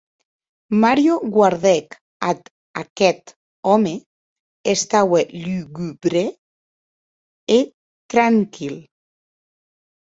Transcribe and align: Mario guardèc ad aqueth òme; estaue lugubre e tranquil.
Mario 0.83 1.13
guardèc 1.33 1.87
ad 2.29 2.39
aqueth 2.81 3.27
òme; 3.75 3.93
estaue 4.73 5.21
lugubre 5.45 6.25
e 7.57 7.59
tranquil. 8.11 8.75